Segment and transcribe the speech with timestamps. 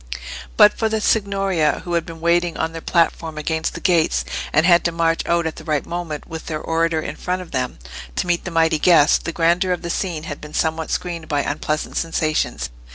[0.57, 4.65] But for the Signoria, who had been waiting on their platform against the gates, and
[4.65, 7.77] had to march out at the right moment, with their orator in front of them,
[8.15, 11.41] to meet the mighty guest, the grandeur of the scene had been somewhat screened by
[11.43, 12.71] unpleasant sensations.